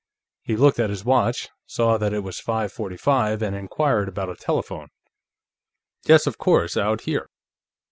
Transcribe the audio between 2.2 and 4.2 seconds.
was five forty five, and inquired